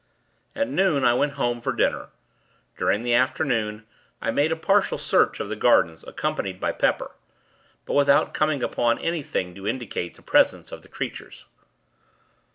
[0.55, 2.07] At noon, I went home, for dinner.
[2.75, 3.85] During the afternoon,
[4.19, 7.11] I made a partial search of the gardens, accompanied by Pepper;
[7.85, 11.45] but, without coming upon anything to indicate the presence of the creatures.